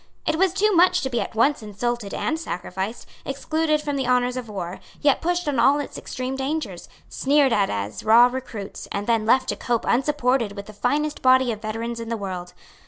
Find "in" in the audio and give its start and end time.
11.99-12.09